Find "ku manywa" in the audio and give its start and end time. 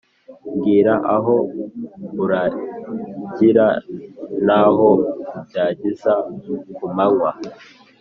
6.75-7.31